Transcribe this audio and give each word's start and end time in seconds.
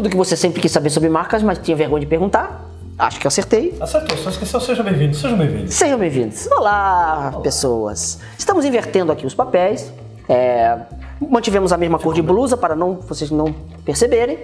Tudo 0.00 0.08
que 0.08 0.16
você 0.16 0.34
sempre 0.34 0.62
quis 0.62 0.72
saber 0.72 0.88
sobre 0.88 1.10
marcas, 1.10 1.42
mas 1.42 1.58
tinha 1.58 1.76
vergonha 1.76 2.00
de 2.00 2.06
perguntar. 2.06 2.64
Acho 2.98 3.20
que 3.20 3.26
eu 3.26 3.28
acertei. 3.28 3.76
Acertou, 3.78 4.16
só 4.16 4.30
esqueceu. 4.30 4.58
Seja 4.58 4.82
bem-vindo, 4.82 5.14
sejam 5.14 5.36
bem-vindos. 5.36 5.74
Sejam 5.74 5.98
bem-vindos. 5.98 6.48
Olá, 6.52 7.38
pessoas. 7.42 8.18
Estamos 8.38 8.64
invertendo 8.64 9.12
aqui 9.12 9.26
os 9.26 9.34
papéis. 9.34 9.92
É, 10.26 10.74
mantivemos 11.20 11.70
a 11.70 11.76
mesma 11.76 11.98
cor 11.98 12.14
de 12.14 12.22
blusa 12.22 12.56
para 12.56 12.74
não 12.74 12.94
vocês 12.94 13.30
não 13.30 13.54
perceberem. 13.84 14.38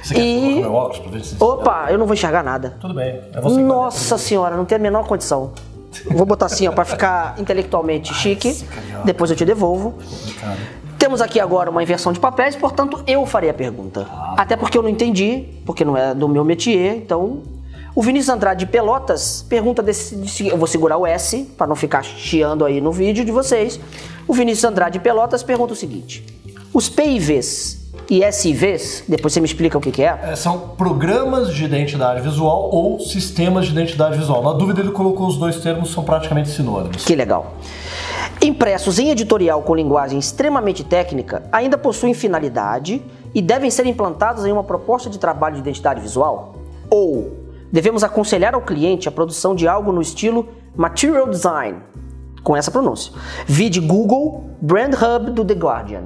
Você 0.00 0.14
quer 0.14 0.20
E- 0.20 0.60
meu 0.60 0.72
óculos 0.72 1.00
pra 1.00 1.10
ver 1.10 1.24
se 1.24 1.42
Opa, 1.42 1.86
eu 1.90 1.98
não 1.98 2.06
vou 2.06 2.14
enxergar 2.14 2.44
nada. 2.44 2.76
Tudo 2.80 2.94
bem, 2.94 3.20
é 3.34 3.40
você 3.40 3.60
Nossa 3.60 4.16
senhora, 4.16 4.56
não 4.56 4.64
tem 4.64 4.76
a 4.76 4.80
menor 4.80 5.08
condição. 5.08 5.50
Vou 6.08 6.24
botar 6.24 6.46
assim, 6.46 6.68
ó, 6.68 6.72
para 6.72 6.84
ficar 6.84 7.34
intelectualmente 7.40 8.14
chique. 8.14 8.62
carioca. 8.62 9.04
Depois 9.04 9.28
eu 9.28 9.36
te 9.36 9.44
devolvo. 9.44 9.90
complicado. 10.08 10.83
Temos 11.04 11.20
aqui 11.20 11.38
agora 11.38 11.68
uma 11.70 11.82
inversão 11.82 12.14
de 12.14 12.18
papéis, 12.18 12.56
portanto 12.56 13.04
eu 13.06 13.26
farei 13.26 13.50
a 13.50 13.52
pergunta. 13.54 14.08
Até 14.38 14.56
porque 14.56 14.78
eu 14.78 14.82
não 14.82 14.88
entendi, 14.88 15.44
porque 15.66 15.84
não 15.84 15.94
é 15.98 16.14
do 16.14 16.26
meu 16.26 16.42
métier, 16.42 16.96
então. 16.96 17.42
O 17.94 18.00
Vinícius 18.00 18.34
Andrade 18.34 18.64
de 18.64 18.70
Pelotas 18.72 19.44
pergunta 19.46 19.82
desse. 19.82 20.16
desse- 20.16 20.46
Eu 20.48 20.56
vou 20.56 20.66
segurar 20.66 20.96
o 20.96 21.06
S 21.06 21.42
para 21.58 21.66
não 21.66 21.76
ficar 21.76 22.02
chiando 22.02 22.64
aí 22.64 22.80
no 22.80 22.90
vídeo 22.90 23.22
de 23.22 23.30
vocês. 23.30 23.78
O 24.26 24.32
Vinícius 24.32 24.64
Andrade 24.64 24.94
de 24.94 25.00
Pelotas 25.04 25.42
pergunta 25.42 25.74
o 25.74 25.76
seguinte: 25.76 26.24
os 26.72 26.88
PIVs 26.88 27.84
e 28.08 28.22
SIVs, 28.32 29.04
depois 29.06 29.34
você 29.34 29.40
me 29.40 29.46
explica 29.46 29.76
o 29.76 29.82
que, 29.82 29.90
que 29.90 30.02
é. 30.02 30.18
É, 30.22 30.34
são 30.34 30.58
programas 30.58 31.52
de 31.54 31.64
identidade 31.66 32.22
visual 32.22 32.70
ou 32.72 32.98
sistemas 32.98 33.66
de 33.66 33.72
identidade 33.72 34.16
visual. 34.16 34.42
Na 34.42 34.54
dúvida, 34.54 34.80
ele 34.80 34.90
colocou 34.90 35.26
os 35.26 35.36
dois 35.36 35.56
termos, 35.58 35.92
são 35.92 36.02
praticamente 36.02 36.48
sinônimos. 36.48 37.04
Que 37.04 37.14
legal. 37.14 37.52
Impressos 38.44 38.98
em 38.98 39.08
editorial 39.08 39.62
com 39.62 39.74
linguagem 39.74 40.18
extremamente 40.18 40.84
técnica, 40.84 41.48
ainda 41.50 41.78
possuem 41.78 42.12
finalidade 42.12 43.02
e 43.34 43.40
devem 43.40 43.70
ser 43.70 43.86
implantados 43.86 44.44
em 44.44 44.52
uma 44.52 44.62
proposta 44.62 45.08
de 45.08 45.18
trabalho 45.18 45.54
de 45.54 45.62
identidade 45.62 46.02
visual? 46.02 46.54
Ou 46.90 47.32
devemos 47.72 48.04
aconselhar 48.04 48.54
ao 48.54 48.60
cliente 48.60 49.08
a 49.08 49.12
produção 49.12 49.54
de 49.54 49.66
algo 49.66 49.90
no 49.92 50.02
estilo 50.02 50.46
Material 50.76 51.26
Design, 51.26 51.78
com 52.42 52.54
essa 52.54 52.70
pronúncia. 52.70 53.14
Vide 53.46 53.80
Google 53.80 54.44
Brand 54.60 54.92
Hub 54.92 55.30
do 55.30 55.42
The 55.42 55.54
Guardian. 55.54 56.02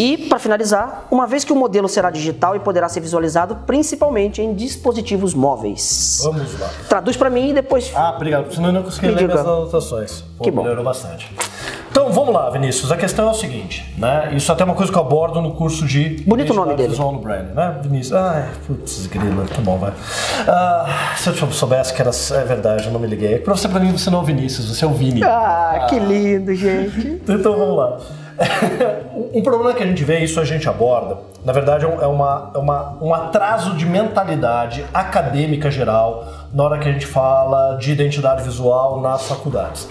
E, 0.00 0.16
para 0.16 0.38
finalizar, 0.38 1.06
uma 1.10 1.26
vez 1.26 1.44
que 1.44 1.52
o 1.52 1.56
modelo 1.56 1.86
será 1.86 2.10
digital 2.10 2.56
e 2.56 2.58
poderá 2.58 2.88
ser 2.88 3.00
visualizado 3.00 3.54
principalmente 3.66 4.40
em 4.40 4.54
dispositivos 4.54 5.34
móveis. 5.34 6.22
Vamos 6.24 6.58
lá. 6.58 6.70
Traduz 6.88 7.18
para 7.18 7.28
mim 7.28 7.50
e 7.50 7.52
depois 7.52 7.92
Ah, 7.94 8.14
obrigado, 8.16 8.50
senão 8.50 8.70
eu 8.70 8.72
não 8.72 8.82
consegui 8.82 9.08
ler 9.08 9.26
minhas 9.26 9.40
anotações. 9.40 10.24
Pô, 10.38 10.44
Que 10.44 10.50
bom. 10.50 10.62
Melhorou 10.62 10.82
bastante. 10.82 11.30
Então, 11.90 12.10
vamos 12.12 12.32
lá, 12.32 12.48
Vinícius. 12.48 12.90
A 12.90 12.96
questão 12.96 13.28
é 13.28 13.30
o 13.30 13.34
seguinte, 13.34 13.94
né? 13.98 14.32
Isso 14.34 14.50
até 14.50 14.62
é 14.62 14.64
uma 14.64 14.74
coisa 14.74 14.90
que 14.90 14.96
eu 14.96 15.02
abordo 15.02 15.42
no 15.42 15.52
curso 15.52 15.84
de... 15.84 16.22
Bonito 16.26 16.54
o 16.54 16.56
nome 16.56 16.74
dele. 16.76 16.88
Visual 16.88 17.12
no 17.12 17.18
Brand, 17.18 17.48
né? 17.54 17.78
Vinícius. 17.82 18.14
Ai, 18.14 18.48
putz, 18.66 19.06
grila. 19.06 19.44
Tá 19.54 19.60
bom, 19.60 19.76
vai. 19.76 19.92
Ah, 20.48 21.12
se 21.14 21.28
eu 21.28 21.52
soubesse 21.52 21.92
que 21.92 22.00
era... 22.00 22.10
É 22.10 22.44
verdade, 22.44 22.86
eu 22.86 22.92
não 22.92 23.00
me 23.00 23.06
liguei. 23.06 23.38
Pra 23.40 23.54
você, 23.54 23.68
pra 23.68 23.78
mim, 23.78 23.92
você 23.92 24.08
não 24.08 24.20
é 24.20 24.22
o 24.22 24.24
Vinícius, 24.24 24.74
você 24.74 24.82
é 24.82 24.88
o 24.88 24.92
Vini. 24.92 25.22
Ah, 25.22 25.86
que 25.90 25.98
lindo, 25.98 26.54
gente. 26.54 27.20
Então 27.28 27.58
vamos 27.58 27.76
lá. 27.76 27.98
um 29.34 29.42
problema 29.42 29.74
que 29.74 29.82
a 29.82 29.86
gente 29.86 30.02
vê, 30.02 30.20
isso 30.20 30.40
a 30.40 30.44
gente 30.44 30.68
aborda, 30.68 31.18
na 31.44 31.52
verdade 31.52 31.84
é 31.84 31.88
é 31.88 32.06
uma, 32.06 32.50
é 32.54 32.58
uma, 32.58 32.98
um 33.02 33.12
atraso 33.12 33.74
de 33.74 33.84
mentalidade 33.84 34.84
acadêmica 34.94 35.70
geral 35.70 36.26
na 36.52 36.64
hora 36.64 36.78
que 36.78 36.88
a 36.88 36.92
gente 36.92 37.06
fala 37.06 37.76
de 37.76 37.92
identidade 37.92 38.42
visual 38.42 39.00
nas 39.00 39.28
faculdades. 39.28 39.88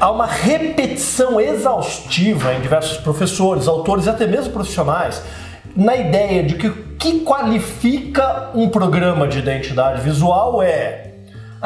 Há 0.00 0.10
uma 0.10 0.26
repetição 0.26 1.40
exaustiva 1.40 2.52
em 2.54 2.60
diversos 2.60 2.98
professores, 2.98 3.68
autores 3.68 4.06
e 4.06 4.10
até 4.10 4.26
mesmo 4.26 4.52
profissionais 4.52 5.22
na 5.76 5.96
ideia 5.96 6.42
de 6.42 6.54
que 6.54 6.68
o 6.68 6.74
que 6.96 7.20
qualifica 7.20 8.50
um 8.54 8.68
programa 8.68 9.26
de 9.26 9.38
identidade 9.38 10.00
visual 10.00 10.62
é 10.62 11.04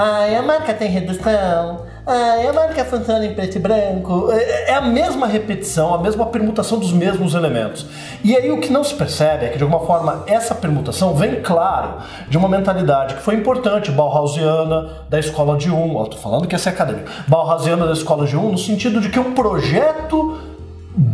Ai, 0.00 0.36
a 0.36 0.42
marca 0.42 0.72
tem 0.72 0.88
redução. 0.88 1.88
Ai, 2.10 2.46
a 2.46 2.52
marca 2.54 2.86
funciona 2.86 3.26
em 3.26 3.34
preto 3.34 3.56
e 3.56 3.58
branco. 3.58 4.30
É 4.32 4.58
é 4.69 4.74
a 4.74 4.80
mesma 4.80 5.26
repetição, 5.26 5.94
a 5.94 5.98
mesma 5.98 6.24
permutação 6.26 6.78
dos 6.78 6.92
mesmos 6.92 7.34
elementos. 7.34 7.86
E 8.22 8.36
aí 8.36 8.50
o 8.50 8.60
que 8.60 8.70
não 8.72 8.82
se 8.82 8.94
percebe 8.94 9.46
é 9.46 9.48
que, 9.48 9.58
de 9.58 9.62
alguma 9.62 9.84
forma, 9.84 10.24
essa 10.26 10.54
permutação 10.54 11.14
vem, 11.14 11.42
claro, 11.42 11.96
de 12.28 12.38
uma 12.38 12.48
mentalidade 12.48 13.14
que 13.14 13.22
foi 13.22 13.34
importante, 13.34 13.91
Bauhausiana, 13.91 15.04
da 15.08 15.19
escola 15.19 15.56
de 15.56 15.70
um. 15.70 16.02
Estou 16.02 16.19
falando 16.19 16.46
que 16.46 16.54
essa 16.54 16.70
é 16.70 16.72
acadêmica. 16.72 17.10
Bauhausiana 17.26 17.86
da 17.86 17.92
escola 17.92 18.26
de 18.26 18.36
um, 18.36 18.52
no 18.52 18.58
sentido 18.58 19.00
de 19.00 19.10
que 19.10 19.19
um 19.19 19.34
projeto 19.34 20.38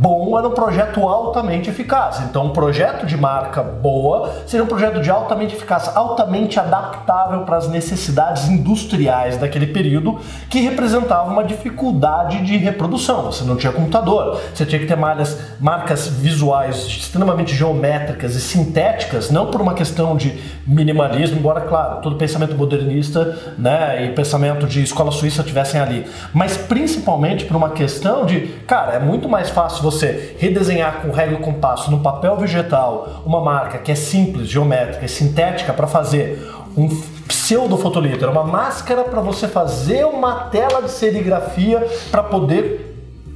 bom 0.04 0.38
era 0.38 0.47
um 0.47 0.50
projeto 0.50 1.09
altamente 1.09 1.70
eficaz. 1.70 2.20
Então, 2.28 2.44
um 2.44 2.50
projeto 2.50 3.06
de 3.06 3.16
marca 3.16 3.62
boa 3.62 4.31
seria 4.47 4.62
um 4.62 4.66
projeto 4.66 5.00
de 5.00 5.10
altamente 5.10 5.56
eficaz, 5.56 5.91
altamente 5.97 6.60
adaptável 6.60 7.41
para 7.41 7.56
as 7.56 7.69
necessidades 7.69 8.47
industriais 8.47 9.38
daquele 9.38 9.69
período, 9.69 10.19
que 10.50 10.60
representava 10.60 11.31
uma 11.31 11.43
dificuldade 11.43 12.44
de 12.44 12.59
reprodução. 12.59 13.32
Você 13.32 13.44
não 13.44 13.56
tinha 13.56 13.72
computador, 13.72 14.38
você 14.53 14.66
tinha 14.66 14.78
que 14.78 14.87
ter 14.87 14.94
malhas, 14.94 15.38
marcas 15.59 16.06
visuais 16.06 16.84
extremamente 16.87 17.54
geométricas 17.54 18.34
e 18.34 18.43
sintéticas, 18.43 19.31
não 19.31 19.47
por 19.47 19.62
uma 19.62 19.72
questão 19.72 20.19
de 20.19 20.38
minimalismo, 20.66 21.38
embora, 21.38 21.62
claro, 21.62 22.03
todo 22.03 22.16
pensamento 22.16 22.54
modernista 22.54 23.54
né, 23.56 24.04
e 24.04 24.10
pensamento 24.10 24.66
de 24.66 24.82
escola 24.82 25.10
suíça 25.10 25.43
tivessem 25.43 25.81
ali, 25.81 26.06
mas 26.34 26.59
principalmente 26.59 27.47
por 27.47 27.56
uma 27.56 27.70
questão 27.70 28.26
de, 28.26 28.48
cara, 28.66 28.93
é 28.93 28.98
muito 28.98 29.31
mais 29.31 29.48
fácil 29.48 29.82
você 29.82 29.94
redesenhar 30.38 31.03
com 31.03 31.10
régua 31.10 31.38
e 31.38 31.43
compasso 31.43 31.91
no 31.91 32.00
papel 32.00 32.37
vegetal 32.37 33.22
uma 33.25 33.41
marca 33.41 33.78
que 33.78 33.93
é 33.93 33.94
simples, 33.94 34.49
geométrica 34.49 35.05
e 35.05 35.09
sintética 35.09 35.72
para 35.72 35.87
fazer 35.87 36.43
um 36.77 36.88
pseudo 37.28 37.77
fotolito, 37.77 38.27
uma 38.27 38.44
máscara 38.44 39.05
para 39.05 39.21
você 39.21 39.49
fazer 39.49 40.05
uma 40.05 40.47
tela 40.50 40.82
de 40.82 40.91
serigrafia 40.91 41.87
para 42.10 42.22
poder 42.22 42.84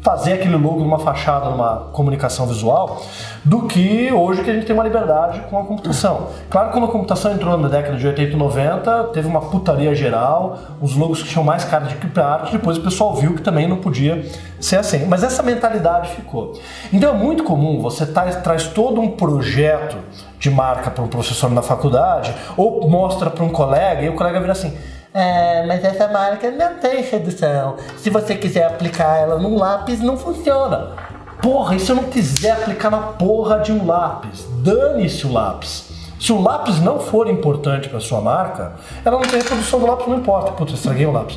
fazer 0.03 0.35
aquele 0.35 0.57
logo 0.57 0.81
numa 0.81 0.99
fachada, 0.99 1.51
numa 1.51 1.89
comunicação 1.93 2.47
visual, 2.47 3.03
do 3.45 3.63
que 3.63 4.13
hoje 4.13 4.43
que 4.43 4.51
a 4.51 4.55
gente 4.55 4.67
tem 4.67 4.75
uma 4.75 4.85
liberdade 4.85 5.41
com 5.51 5.59
a 5.59 5.65
computação. 5.65 6.29
Claro 6.49 6.69
que 6.69 6.75
quando 6.75 6.85
a 6.85 6.93
computação 6.93 7.33
entrou 7.33 7.57
na 7.59 7.69
década 7.69 7.97
de 7.97 8.07
80 8.07 8.33
e 8.33 8.37
90, 8.37 9.05
teve 9.13 9.27
uma 9.27 9.41
putaria 9.41 9.95
geral, 9.95 10.59
os 10.81 10.95
logos 10.95 11.23
que 11.23 11.29
tinham 11.29 11.45
mais 11.45 11.65
cara 11.65 11.87
de 11.87 11.97
clip 11.97 12.19
art, 12.21 12.53
depois 12.53 12.79
o 12.79 12.81
pessoal 12.81 13.15
viu 13.15 13.35
que 13.35 13.43
também 13.43 13.69
não 13.69 13.79
podia 13.79 14.25
ser 14.61 14.77
assim. 14.77 15.07
Mas 15.07 15.23
essa 15.23 15.43
mentalidade 15.43 16.11
ficou. 16.11 16.59
Então 16.93 17.15
é 17.15 17.17
muito 17.17 17.43
comum, 17.43 17.81
você 17.81 18.07
traz, 18.07 18.37
traz 18.37 18.69
todo 18.69 19.01
um 19.01 19.11
projeto 19.11 19.97
de 20.39 20.51
marca 20.51 20.91
para 20.91 21.03
um 21.03 21.09
professor 21.09 21.51
na 21.51 21.63
faculdade, 21.63 22.33
ou 22.57 22.89
mostra 22.89 23.29
para 23.29 23.45
um 23.45 23.49
colega, 23.49 24.03
e 24.03 24.09
o 24.09 24.15
colega 24.15 24.39
vira 24.39 24.53
assim, 24.53 24.73
é, 25.13 25.65
mas 25.67 25.83
essa 25.85 26.09
marca 26.09 26.51
não 26.51 26.75
tem 26.75 27.03
redução. 27.03 27.77
Se 27.97 28.11
você 28.11 28.35
quiser 28.37 28.67
aplicar 28.67 29.17
ela 29.17 29.39
num 29.39 29.57
lápis, 29.57 30.01
não 30.01 30.17
funciona. 30.17 30.93
Porra, 31.41 31.77
e 31.77 31.81
se 31.81 31.91
eu 31.91 31.97
não 31.97 32.05
quiser 32.05 32.53
aplicar 32.53 32.91
na 32.91 32.99
porra 32.99 33.61
de 33.61 33.73
um 33.73 33.87
lápis? 33.87 34.47
Dane-se 34.63 35.27
o 35.27 35.33
lápis. 35.33 35.89
Se 36.21 36.33
o 36.33 36.43
lápis 36.43 36.81
não 36.81 36.99
for 36.99 37.31
importante 37.31 37.89
para 37.89 38.01
sua 38.01 38.21
marca, 38.21 38.75
ela 39.05 39.19
não 39.19 39.27
tem 39.27 39.39
reprodução 39.41 39.79
do 39.79 39.87
lápis, 39.87 40.09
não 40.09 40.19
importa. 40.19 40.51
Putz, 40.53 40.75
estraguei 40.75 41.07
o 41.07 41.13
lápis. 41.13 41.37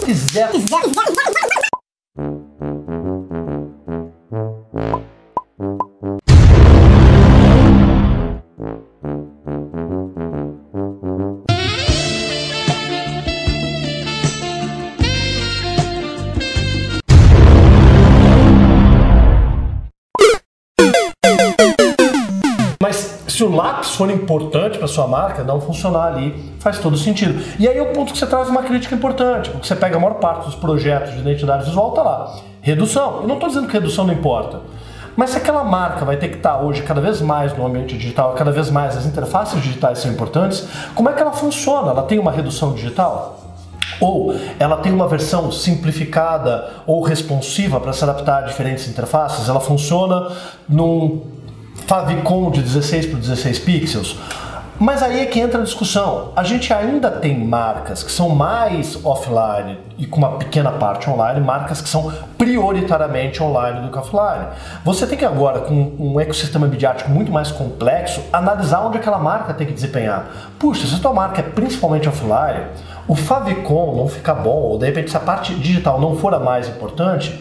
Se 0.00 0.04
quiser 0.04 0.50
Mas 22.82 23.22
se 23.28 23.44
o 23.44 23.54
lápis 23.54 23.90
for 23.90 24.10
importante 24.10 24.76
para 24.76 24.88
sua 24.88 25.06
marca, 25.06 25.44
não 25.44 25.60
funcionar 25.60 26.08
ali 26.08 26.52
faz 26.58 26.80
todo 26.80 26.98
sentido. 26.98 27.40
E 27.56 27.68
aí 27.68 27.78
é 27.78 27.80
o 27.80 27.92
ponto 27.92 28.12
que 28.12 28.18
você 28.18 28.26
traz 28.26 28.48
uma 28.48 28.64
crítica 28.64 28.92
importante, 28.92 29.50
porque 29.50 29.64
você 29.64 29.76
pega 29.76 29.98
a 29.98 30.00
maior 30.00 30.14
parte 30.14 30.46
dos 30.46 30.56
projetos 30.56 31.14
de 31.14 31.20
identidade 31.20 31.64
visual, 31.64 31.92
tá 31.92 32.02
lá. 32.02 32.34
Redução. 32.60 33.20
Eu 33.20 33.28
não 33.28 33.34
estou 33.36 33.48
dizendo 33.48 33.68
que 33.68 33.72
redução 33.74 34.04
não 34.04 34.12
importa. 34.12 34.62
Mas 35.14 35.30
se 35.30 35.36
aquela 35.36 35.62
marca 35.62 36.04
vai 36.04 36.16
ter 36.16 36.26
que 36.26 36.38
estar 36.38 36.60
hoje 36.60 36.82
cada 36.82 37.00
vez 37.00 37.20
mais 37.20 37.56
no 37.56 37.64
ambiente 37.64 37.96
digital, 37.96 38.32
cada 38.32 38.50
vez 38.50 38.68
mais 38.68 38.96
as 38.96 39.06
interfaces 39.06 39.62
digitais 39.62 40.00
são 40.00 40.10
importantes, 40.10 40.66
como 40.96 41.08
é 41.08 41.12
que 41.12 41.22
ela 41.22 41.30
funciona? 41.30 41.92
Ela 41.92 42.02
tem 42.02 42.18
uma 42.18 42.32
redução 42.32 42.72
digital? 42.72 43.38
Ou 44.00 44.34
ela 44.58 44.78
tem 44.78 44.92
uma 44.92 45.06
versão 45.06 45.52
simplificada 45.52 46.68
ou 46.84 47.00
responsiva 47.04 47.78
para 47.78 47.92
se 47.92 48.02
adaptar 48.02 48.38
a 48.38 48.46
diferentes 48.46 48.88
interfaces? 48.88 49.48
Ela 49.48 49.60
funciona 49.60 50.32
num 50.68 51.41
favicon 51.92 52.50
de 52.50 52.62
16 52.62 53.04
por 53.04 53.18
16 53.20 53.58
pixels? 53.58 54.16
Mas 54.80 55.02
aí 55.02 55.20
é 55.20 55.26
que 55.26 55.38
entra 55.38 55.60
a 55.60 55.62
discussão. 55.62 56.32
A 56.34 56.42
gente 56.42 56.72
ainda 56.72 57.10
tem 57.10 57.38
marcas 57.38 58.02
que 58.02 58.10
são 58.10 58.30
mais 58.30 58.98
offline 59.04 59.76
e 59.98 60.06
com 60.06 60.16
uma 60.16 60.38
pequena 60.38 60.72
parte 60.72 61.10
online, 61.10 61.38
marcas 61.40 61.82
que 61.82 61.88
são 61.90 62.10
prioritariamente 62.38 63.42
online 63.42 63.82
do 63.82 63.92
que 63.92 63.98
offline. 63.98 64.46
Você 64.82 65.06
tem 65.06 65.18
que 65.18 65.24
agora, 65.26 65.60
com 65.60 65.92
um 65.98 66.18
ecossistema 66.18 66.66
midiático 66.66 67.10
muito 67.10 67.30
mais 67.30 67.50
complexo, 67.50 68.22
analisar 68.32 68.86
onde 68.86 68.96
aquela 68.96 69.18
marca 69.18 69.52
tem 69.52 69.66
que 69.66 69.74
desempenhar. 69.74 70.30
Puxa, 70.58 70.86
se 70.86 70.94
a 70.94 70.98
tua 70.98 71.12
marca 71.12 71.40
é 71.40 71.44
principalmente 71.44 72.08
offline, 72.08 72.68
o 73.06 73.14
favicon 73.14 73.96
não 73.98 74.08
fica 74.08 74.32
bom, 74.32 74.62
ou 74.62 74.78
de 74.78 74.86
repente 74.86 75.10
se 75.10 75.16
a 75.18 75.20
parte 75.20 75.54
digital 75.56 76.00
não 76.00 76.16
for 76.16 76.32
a 76.32 76.40
mais 76.40 76.70
importante, 76.70 77.38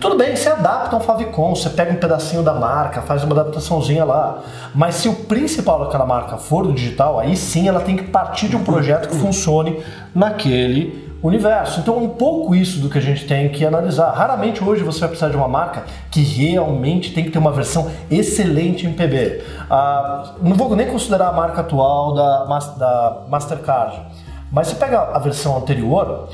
tudo 0.00 0.16
bem, 0.16 0.36
você 0.36 0.48
adapta 0.48 0.96
um 0.96 1.00
favicon, 1.00 1.54
você 1.54 1.70
pega 1.70 1.92
um 1.92 1.96
pedacinho 1.96 2.42
da 2.42 2.52
marca, 2.54 3.02
faz 3.02 3.24
uma 3.24 3.32
adaptaçãozinha 3.32 4.04
lá. 4.04 4.40
Mas 4.74 4.96
se 4.96 5.08
o 5.08 5.14
principal 5.14 5.84
daquela 5.84 6.04
marca 6.04 6.36
for 6.36 6.66
o 6.66 6.72
digital, 6.72 7.18
aí 7.18 7.36
sim 7.36 7.68
ela 7.68 7.80
tem 7.80 7.96
que 7.96 8.04
partir 8.04 8.48
de 8.48 8.56
um 8.56 8.64
projeto 8.64 9.08
que 9.08 9.16
funcione 9.16 9.82
naquele 10.14 11.04
universo. 11.22 11.80
Então, 11.80 11.96
um 11.96 12.10
pouco 12.10 12.54
isso 12.54 12.80
do 12.80 12.90
que 12.90 12.98
a 12.98 13.00
gente 13.00 13.26
tem 13.26 13.48
que 13.48 13.64
analisar. 13.64 14.10
Raramente 14.12 14.62
hoje 14.62 14.82
você 14.82 15.00
vai 15.00 15.08
precisar 15.08 15.30
de 15.30 15.36
uma 15.36 15.48
marca 15.48 15.84
que 16.10 16.22
realmente 16.22 17.14
tem 17.14 17.24
que 17.24 17.30
ter 17.30 17.38
uma 17.38 17.50
versão 17.50 17.90
excelente 18.10 18.86
em 18.86 18.92
PB. 18.92 19.42
Ah, 19.70 20.34
não 20.42 20.54
vou 20.54 20.76
nem 20.76 20.86
considerar 20.86 21.28
a 21.28 21.32
marca 21.32 21.62
atual 21.62 22.14
da, 22.14 22.44
da 22.78 23.22
Mastercard, 23.28 24.02
mas 24.52 24.68
você 24.68 24.74
pega 24.74 25.00
a 25.00 25.18
versão 25.18 25.56
anterior 25.56 26.28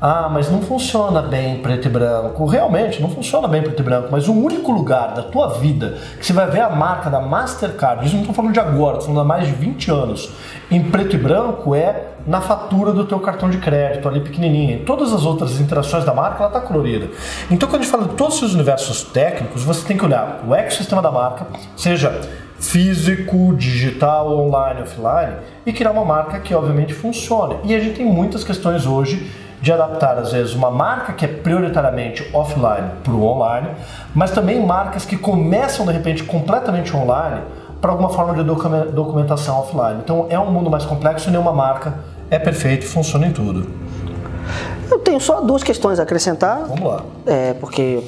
ah, 0.00 0.28
mas 0.30 0.50
não 0.50 0.60
funciona 0.60 1.22
bem 1.22 1.62
preto 1.62 1.86
e 1.86 1.90
branco. 1.90 2.44
Realmente, 2.44 3.00
não 3.00 3.08
funciona 3.08 3.48
bem 3.48 3.62
preto 3.62 3.80
e 3.80 3.82
branco, 3.82 4.08
mas 4.10 4.28
o 4.28 4.32
único 4.32 4.70
lugar 4.70 5.14
da 5.14 5.22
tua 5.22 5.54
vida 5.54 5.96
que 6.18 6.26
você 6.26 6.32
vai 6.32 6.46
ver 6.50 6.60
a 6.60 6.70
marca 6.70 7.08
da 7.08 7.20
Mastercard, 7.20 8.04
isso 8.04 8.14
não 8.14 8.22
estou 8.22 8.34
falando 8.34 8.52
de 8.52 8.60
agora, 8.60 8.98
estou 8.98 9.14
falando 9.14 9.20
há 9.20 9.24
mais 9.24 9.46
de 9.46 9.52
20 9.52 9.90
anos, 9.90 10.30
em 10.70 10.82
preto 10.82 11.16
e 11.16 11.18
branco 11.18 11.74
é 11.74 12.08
na 12.26 12.40
fatura 12.40 12.92
do 12.92 13.04
teu 13.04 13.20
cartão 13.20 13.48
de 13.48 13.58
crédito, 13.58 14.08
ali 14.08 14.20
pequenininha. 14.20 14.76
Em 14.76 14.84
todas 14.84 15.12
as 15.12 15.24
outras 15.24 15.60
interações 15.60 16.04
da 16.04 16.12
marca, 16.12 16.38
ela 16.42 16.48
está 16.48 16.60
colorida. 16.60 17.08
Então, 17.50 17.68
quando 17.68 17.80
a 17.80 17.84
gente 17.84 17.92
fala 17.92 18.08
de 18.08 18.14
todos 18.14 18.42
os 18.42 18.52
universos 18.52 19.04
técnicos, 19.04 19.62
você 19.62 19.86
tem 19.86 19.96
que 19.96 20.04
olhar 20.04 20.42
o 20.46 20.54
ecossistema 20.54 21.00
da 21.00 21.10
marca, 21.10 21.46
seja 21.76 22.20
físico, 22.58 23.54
digital, 23.54 24.36
online, 24.36 24.82
offline, 24.82 25.36
e 25.64 25.72
criar 25.72 25.92
uma 25.92 26.04
marca 26.04 26.40
que 26.40 26.54
obviamente 26.54 26.92
funcione. 26.92 27.56
E 27.64 27.74
a 27.74 27.80
gente 27.80 27.96
tem 27.96 28.06
muitas 28.06 28.42
questões 28.42 28.86
hoje 28.86 29.30
de 29.66 29.72
adaptar, 29.72 30.16
às 30.16 30.30
vezes, 30.30 30.54
uma 30.54 30.70
marca 30.70 31.12
que 31.12 31.24
é 31.24 31.28
prioritariamente 31.28 32.24
offline 32.32 32.88
para 33.02 33.12
o 33.12 33.24
online, 33.24 33.70
mas 34.14 34.30
também 34.30 34.64
marcas 34.64 35.04
que 35.04 35.16
começam, 35.16 35.84
de 35.84 35.92
repente, 35.92 36.22
completamente 36.22 36.96
online 36.96 37.40
para 37.80 37.90
alguma 37.90 38.08
forma 38.08 38.32
de 38.32 38.44
documentação 38.44 39.58
offline. 39.58 40.00
Então, 40.04 40.26
é 40.30 40.38
um 40.38 40.52
mundo 40.52 40.70
mais 40.70 40.84
complexo 40.84 41.28
e 41.28 41.32
nenhuma 41.32 41.52
marca 41.52 41.94
é 42.30 42.38
perfeita 42.38 42.84
e 42.84 42.88
funciona 42.88 43.26
em 43.26 43.32
tudo. 43.32 43.68
Eu 44.88 45.00
tenho 45.00 45.20
só 45.20 45.40
duas 45.40 45.64
questões 45.64 45.98
a 45.98 46.04
acrescentar. 46.04 46.60
Vamos 46.68 46.88
lá. 46.88 47.02
É, 47.26 47.52
porque 47.54 48.04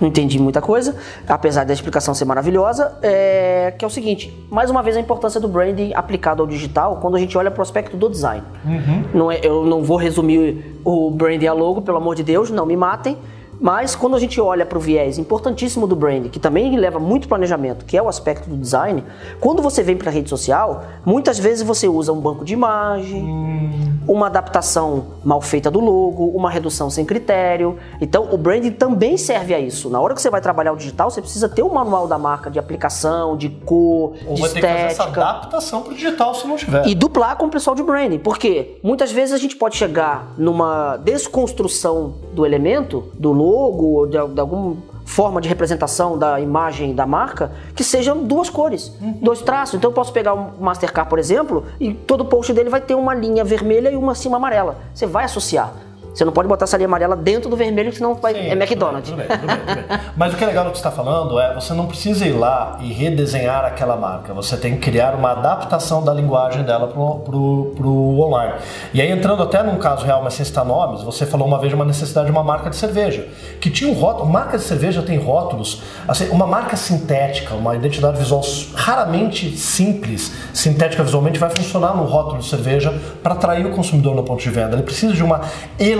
não 0.00 0.08
entendi 0.08 0.38
muita 0.38 0.60
coisa, 0.62 0.96
apesar 1.28 1.64
da 1.64 1.72
explicação 1.72 2.14
ser 2.14 2.24
maravilhosa, 2.24 2.96
é, 3.02 3.74
que 3.76 3.84
é 3.84 3.88
o 3.88 3.90
seguinte, 3.90 4.34
mais 4.50 4.70
uma 4.70 4.82
vez 4.82 4.96
a 4.96 5.00
importância 5.00 5.40
do 5.40 5.48
branding 5.48 5.92
aplicado 5.94 6.42
ao 6.42 6.48
digital 6.48 6.96
quando 6.96 7.16
a 7.16 7.18
gente 7.18 7.36
olha 7.36 7.50
para 7.50 7.60
o 7.60 7.62
aspecto 7.62 7.96
do 7.96 8.08
design. 8.08 8.42
Uhum. 8.64 9.04
Não 9.12 9.32
é, 9.32 9.40
eu 9.42 9.64
não 9.66 9.82
vou 9.82 9.96
resumir 9.96 10.80
o 10.84 11.10
branding 11.10 11.46
a 11.46 11.52
logo, 11.52 11.82
pelo 11.82 11.98
amor 11.98 12.14
de 12.14 12.22
Deus, 12.22 12.50
não 12.50 12.64
me 12.64 12.76
matem, 12.76 13.18
mas 13.60 13.94
quando 13.94 14.16
a 14.16 14.18
gente 14.18 14.40
olha 14.40 14.64
para 14.64 14.78
o 14.78 14.80
viés 14.80 15.18
importantíssimo 15.18 15.86
do 15.86 15.94
brand, 15.94 16.28
que 16.28 16.38
também 16.38 16.74
leva 16.78 16.98
muito 16.98 17.28
planejamento, 17.28 17.84
que 17.84 17.94
é 17.94 18.02
o 18.02 18.08
aspecto 18.08 18.48
do 18.48 18.56
design, 18.56 19.04
quando 19.38 19.60
você 19.60 19.82
vem 19.82 19.96
para 19.96 20.08
a 20.08 20.12
rede 20.12 20.30
social, 20.30 20.84
muitas 21.04 21.38
vezes 21.38 21.62
você 21.62 21.86
usa 21.86 22.10
um 22.10 22.20
banco 22.20 22.42
de 22.42 22.54
imagem, 22.54 23.22
hum. 23.22 23.89
Uma 24.10 24.26
adaptação 24.26 25.06
mal 25.24 25.40
feita 25.40 25.70
do 25.70 25.78
logo, 25.78 26.26
uma 26.30 26.50
redução 26.50 26.90
sem 26.90 27.04
critério. 27.04 27.78
Então 28.00 28.28
o 28.32 28.36
branding 28.36 28.72
também 28.72 29.16
serve 29.16 29.54
a 29.54 29.60
isso. 29.60 29.88
Na 29.88 30.00
hora 30.00 30.14
que 30.14 30.20
você 30.20 30.28
vai 30.28 30.40
trabalhar 30.40 30.72
o 30.72 30.76
digital, 30.76 31.08
você 31.12 31.20
precisa 31.22 31.48
ter 31.48 31.62
o 31.62 31.68
um 31.68 31.74
manual 31.74 32.08
da 32.08 32.18
marca 32.18 32.50
de 32.50 32.58
aplicação, 32.58 33.36
de 33.36 33.48
cor, 33.48 34.14
Ou 34.26 34.34
de 34.34 34.40
vai 34.40 34.48
estética. 34.48 34.60
Ter 34.60 34.60
que 34.60 34.66
fazer 34.66 34.86
essa 34.86 35.04
adaptação 35.04 35.82
para 35.82 35.92
o 35.92 35.94
digital 35.94 36.34
se 36.34 36.44
não 36.44 36.56
tiver. 36.56 36.88
E 36.88 36.94
duplar 36.94 37.36
com 37.36 37.46
o 37.46 37.50
pessoal 37.50 37.76
de 37.76 37.84
branding. 37.84 38.18
Porque 38.18 38.80
muitas 38.82 39.12
vezes 39.12 39.32
a 39.32 39.38
gente 39.38 39.54
pode 39.54 39.76
chegar 39.76 40.34
numa 40.36 40.96
desconstrução 40.96 42.14
do 42.32 42.44
elemento, 42.44 43.12
do 43.14 43.30
logo, 43.30 43.84
ou 43.84 44.06
de, 44.06 44.18
de 44.34 44.40
alguma 44.40 44.76
forma 45.10 45.40
de 45.40 45.48
representação 45.48 46.16
da 46.16 46.38
imagem 46.38 46.94
da 46.94 47.04
marca 47.04 47.50
que 47.74 47.82
sejam 47.82 48.22
duas 48.22 48.48
cores, 48.48 48.92
uhum. 49.00 49.18
dois 49.20 49.42
traços. 49.42 49.74
Então 49.74 49.90
eu 49.90 49.94
posso 49.94 50.12
pegar 50.12 50.34
um 50.34 50.52
Mastercard, 50.60 51.10
por 51.10 51.18
exemplo, 51.18 51.66
e 51.80 51.92
todo 51.92 52.24
post 52.24 52.52
dele 52.52 52.70
vai 52.70 52.80
ter 52.80 52.94
uma 52.94 53.12
linha 53.12 53.44
vermelha 53.44 53.90
e 53.90 53.96
uma 53.96 54.14
cima 54.14 54.36
amarela. 54.36 54.78
Você 54.94 55.06
vai 55.06 55.24
associar. 55.24 55.72
Você 56.14 56.24
não 56.24 56.32
pode 56.32 56.48
botar 56.48 56.64
essa 56.64 56.76
linha 56.76 56.86
amarela 56.86 57.16
dentro 57.16 57.48
do 57.48 57.56
vermelho, 57.56 57.92
senão 57.92 58.14
vai, 58.14 58.34
Sim, 58.34 58.40
é 58.40 58.52
McDonald's. 58.52 59.10
Tudo 59.10 59.18
bem, 59.18 59.26
tudo 59.28 59.46
bem, 59.46 59.56
tudo 59.56 59.88
bem. 59.88 60.00
Mas 60.16 60.34
o 60.34 60.36
que 60.36 60.44
é 60.44 60.46
legal 60.46 60.64
do 60.64 60.70
que 60.70 60.78
você 60.78 60.86
está 60.86 60.90
falando 60.90 61.38
é 61.38 61.54
você 61.54 61.72
não 61.72 61.86
precisa 61.86 62.26
ir 62.26 62.32
lá 62.32 62.78
e 62.80 62.92
redesenhar 62.92 63.64
aquela 63.64 63.96
marca. 63.96 64.34
Você 64.34 64.56
tem 64.56 64.74
que 64.74 64.90
criar 64.90 65.14
uma 65.14 65.30
adaptação 65.32 66.02
da 66.02 66.12
linguagem 66.12 66.62
dela 66.62 66.88
para 66.88 66.98
o 66.98 68.20
online. 68.20 68.54
E 68.92 69.00
aí, 69.00 69.10
entrando 69.10 69.42
até 69.42 69.62
num 69.62 69.78
caso 69.78 70.04
real, 70.04 70.22
mas 70.22 70.34
sem 70.34 70.44
citar 70.44 70.64
nomes, 70.64 71.02
você 71.02 71.24
falou 71.24 71.46
uma 71.46 71.58
vez 71.58 71.70
de 71.70 71.76
uma 71.76 71.84
necessidade 71.84 72.26
de 72.26 72.32
uma 72.32 72.42
marca 72.42 72.70
de 72.70 72.76
cerveja. 72.76 73.28
Que 73.60 73.70
tinha 73.70 73.90
um 73.90 73.94
rótulo. 73.94 74.28
Marca 74.28 74.58
de 74.58 74.64
cerveja 74.64 75.02
tem 75.02 75.18
rótulos. 75.18 75.82
Assim, 76.08 76.28
uma 76.30 76.46
marca 76.46 76.76
sintética, 76.76 77.54
uma 77.54 77.74
identidade 77.76 78.18
visual 78.18 78.42
raramente 78.74 79.56
simples, 79.56 80.32
sintética 80.52 81.02
visualmente, 81.02 81.38
vai 81.38 81.50
funcionar 81.50 81.96
no 81.96 82.04
rótulo 82.04 82.38
de 82.38 82.46
cerveja 82.46 82.92
para 83.22 83.34
atrair 83.34 83.64
o 83.66 83.70
consumidor 83.70 84.14
no 84.14 84.22
ponto 84.22 84.42
de 84.42 84.50
venda. 84.50 84.74
Ele 84.74 84.82
precisa 84.82 85.12
de 85.12 85.22
uma 85.22 85.40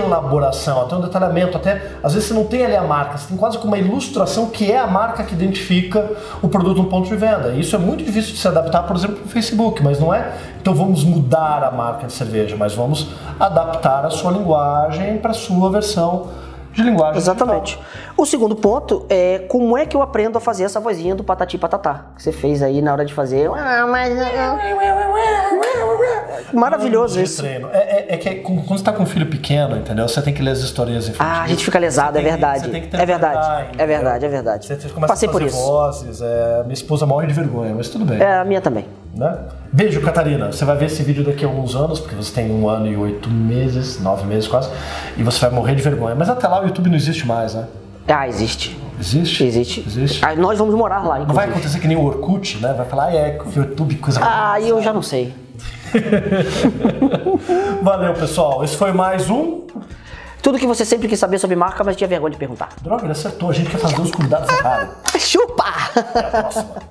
elaboração, 0.01 0.81
até 0.81 0.95
um 0.95 1.01
detalhamento, 1.01 1.57
até 1.57 1.93
às 2.03 2.13
vezes 2.13 2.27
você 2.27 2.33
não 2.33 2.45
tem 2.45 2.65
ali 2.65 2.75
a 2.75 2.83
marca, 2.83 3.17
você 3.17 3.27
tem 3.27 3.37
quase 3.37 3.57
como 3.57 3.69
uma 3.69 3.77
ilustração 3.77 4.47
que 4.47 4.71
é 4.71 4.77
a 4.77 4.87
marca 4.87 5.23
que 5.23 5.33
identifica 5.33 6.09
o 6.41 6.47
produto 6.47 6.77
no 6.77 6.89
ponto 6.89 7.07
de 7.07 7.15
venda. 7.15 7.49
E 7.49 7.61
isso 7.61 7.75
é 7.75 7.79
muito 7.79 8.03
difícil 8.03 8.33
de 8.33 8.39
se 8.39 8.47
adaptar, 8.47 8.83
por 8.83 8.95
exemplo, 8.95 9.17
para 9.17 9.25
o 9.25 9.29
Facebook, 9.29 9.83
mas 9.83 9.99
não 9.99 10.13
é. 10.13 10.33
Então 10.61 10.73
vamos 10.73 11.03
mudar 11.03 11.63
a 11.63 11.71
marca 11.71 12.07
de 12.07 12.13
cerveja, 12.13 12.55
mas 12.57 12.73
vamos 12.73 13.09
adaptar 13.39 14.05
a 14.05 14.09
sua 14.09 14.31
linguagem 14.31 15.17
para 15.17 15.31
a 15.31 15.33
sua 15.33 15.69
versão 15.69 16.29
de 16.73 16.83
linguagem. 16.83 17.17
Exatamente. 17.17 17.75
Digital. 17.75 18.13
O 18.17 18.25
segundo 18.25 18.55
ponto 18.55 19.05
é 19.09 19.39
como 19.39 19.77
é 19.77 19.85
que 19.85 19.95
eu 19.95 20.01
aprendo 20.01 20.37
a 20.37 20.41
fazer 20.41 20.63
essa 20.63 20.79
vozinha 20.79 21.15
do 21.15 21.23
patati 21.23 21.57
patatá 21.57 22.05
que 22.15 22.23
você 22.23 22.31
fez 22.31 22.61
aí 22.61 22.81
na 22.81 22.93
hora 22.93 23.05
de 23.05 23.13
fazer. 23.13 23.49
Maravilhoso 26.53 27.19
isso. 27.21 27.41
Treino. 27.41 27.69
É, 27.71 27.77
é, 27.77 28.13
é, 28.13 28.17
que 28.17 28.35
quando 28.35 28.65
você 28.65 28.83
tá 28.83 28.91
com 28.91 29.03
um 29.03 29.05
filho 29.05 29.25
pequeno, 29.25 29.77
entendeu? 29.77 30.07
Você 30.07 30.21
tem 30.21 30.33
que 30.33 30.41
ler 30.41 30.51
as 30.51 30.59
histórias 30.59 31.07
infantis. 31.07 31.19
Ah, 31.19 31.43
a 31.43 31.47
gente 31.47 31.63
fica 31.63 31.79
lesado, 31.79 32.17
é 32.17 32.21
verdade. 32.21 32.65
é 32.65 33.05
verdade. 33.05 33.69
É 33.77 33.85
verdade, 33.85 34.25
é 34.25 34.29
verdade. 34.29 34.67
Você 34.67 34.75
começa 34.89 35.13
Passei 35.13 35.29
a 35.29 35.31
fazer 35.31 35.45
por 35.45 35.47
isso. 35.47 35.57
vozes. 35.57 36.21
É, 36.21 36.61
minha 36.63 36.73
esposa 36.73 37.05
morre 37.05 37.27
de 37.27 37.33
vergonha, 37.33 37.73
mas 37.75 37.89
tudo 37.89 38.05
bem. 38.05 38.19
É, 38.21 38.39
a 38.39 38.45
minha 38.45 38.61
também. 38.61 38.85
Né? 39.15 39.37
Beijo, 39.71 40.01
Catarina. 40.01 40.51
Você 40.51 40.63
vai 40.63 40.77
ver 40.77 40.85
esse 40.85 41.03
vídeo 41.03 41.23
daqui 41.23 41.43
a 41.43 41.47
alguns 41.47 41.75
anos, 41.75 41.99
porque 41.99 42.15
você 42.15 42.33
tem 42.33 42.51
um 42.51 42.67
ano 42.69 42.87
e 42.87 42.95
oito 42.95 43.29
meses, 43.29 43.99
nove 44.01 44.25
meses 44.25 44.47
quase, 44.47 44.69
e 45.17 45.23
você 45.23 45.39
vai 45.39 45.49
morrer 45.49 45.75
de 45.75 45.81
vergonha. 45.81 46.15
Mas 46.15 46.29
até 46.29 46.47
lá 46.47 46.61
o 46.61 46.65
YouTube 46.65 46.89
não 46.89 46.95
existe 46.95 47.27
mais, 47.27 47.55
né? 47.55 47.67
Ah, 48.07 48.27
existe. 48.27 48.77
Existe? 48.99 49.43
Existe. 49.43 49.83
Existe. 49.85 50.25
Ah, 50.25 50.35
nós 50.35 50.57
vamos 50.59 50.75
morar 50.75 50.99
lá. 50.99 51.19
Inclusive. 51.19 51.27
Não 51.27 51.35
vai 51.35 51.49
acontecer 51.49 51.79
que 51.79 51.87
nem 51.87 51.97
o 51.97 52.03
Orkut, 52.03 52.59
né? 52.61 52.73
Vai 52.73 52.85
falar, 52.85 53.05
ah, 53.05 53.15
é, 53.15 53.39
o 53.43 53.59
YouTube, 53.59 53.95
coisa 53.95 54.19
Ah, 54.23 54.59
eu 54.61 54.81
já 54.81 54.93
não 54.93 55.01
sei. 55.01 55.33
Valeu, 57.81 58.13
pessoal. 58.13 58.63
Esse 58.63 58.75
foi 58.75 58.91
mais 58.91 59.29
um. 59.29 59.67
Tudo 60.41 60.57
que 60.57 60.65
você 60.65 60.83
sempre 60.83 61.07
quis 61.07 61.19
saber 61.19 61.37
sobre 61.37 61.55
marca, 61.55 61.83
mas 61.83 61.95
tinha 61.95 62.07
vergonha 62.07 62.31
de 62.31 62.37
perguntar. 62.37 62.69
Droga, 62.81 63.03
ele 63.03 63.11
acertou. 63.11 63.49
A 63.49 63.53
gente 63.53 63.69
quer 63.69 63.77
fazer 63.77 64.01
os 64.01 64.11
convidados 64.11 64.49
errados. 64.49 64.95
Chupa! 65.21 65.65
Até 65.95 66.19
a 66.19 66.23
próxima. 66.23 66.90